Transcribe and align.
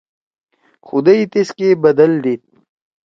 خدئی 0.87 1.23
تیسکے 1.31 1.69
بدل 1.83 2.11
دیِد۔ 2.23 2.41